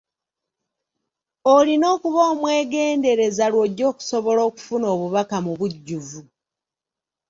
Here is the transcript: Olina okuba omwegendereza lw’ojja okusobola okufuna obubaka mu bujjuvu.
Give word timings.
Olina 1.55 1.85
okuba 1.95 2.21
omwegendereza 2.33 3.45
lw’ojja 3.53 3.83
okusobola 3.91 4.41
okufuna 4.49 4.85
obubaka 4.93 5.37
mu 5.45 5.51
bujjuvu. 5.59 6.19